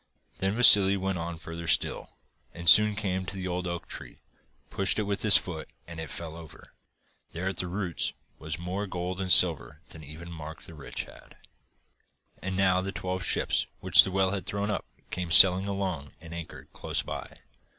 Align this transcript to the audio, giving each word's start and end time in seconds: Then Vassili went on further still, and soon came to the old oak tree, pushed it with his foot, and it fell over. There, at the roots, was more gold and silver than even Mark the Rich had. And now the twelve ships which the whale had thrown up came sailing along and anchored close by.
Then 0.39 0.55
Vassili 0.55 0.97
went 0.97 1.19
on 1.19 1.37
further 1.37 1.67
still, 1.67 2.17
and 2.55 2.67
soon 2.67 2.95
came 2.95 3.23
to 3.27 3.35
the 3.35 3.47
old 3.47 3.67
oak 3.67 3.87
tree, 3.87 4.23
pushed 4.71 4.97
it 4.97 5.03
with 5.03 5.21
his 5.21 5.37
foot, 5.37 5.69
and 5.85 5.99
it 5.99 6.09
fell 6.09 6.35
over. 6.35 6.73
There, 7.33 7.47
at 7.47 7.57
the 7.57 7.67
roots, 7.67 8.11
was 8.39 8.57
more 8.57 8.87
gold 8.87 9.21
and 9.21 9.31
silver 9.31 9.79
than 9.89 10.03
even 10.03 10.31
Mark 10.31 10.63
the 10.63 10.73
Rich 10.73 11.03
had. 11.03 11.37
And 12.41 12.57
now 12.57 12.81
the 12.81 12.91
twelve 12.91 13.23
ships 13.23 13.67
which 13.79 14.03
the 14.03 14.09
whale 14.09 14.31
had 14.31 14.47
thrown 14.47 14.71
up 14.71 14.85
came 15.11 15.29
sailing 15.29 15.67
along 15.67 16.13
and 16.19 16.33
anchored 16.33 16.73
close 16.73 17.03
by. 17.03 17.37